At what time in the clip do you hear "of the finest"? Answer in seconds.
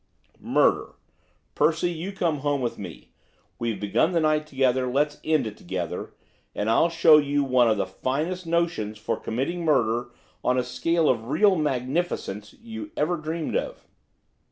7.69-8.47